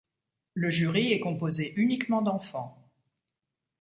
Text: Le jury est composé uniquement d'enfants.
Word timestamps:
Le 0.55 0.71
jury 0.71 1.11
est 1.13 1.19
composé 1.19 1.73
uniquement 1.75 2.23
d'enfants. 2.23 2.89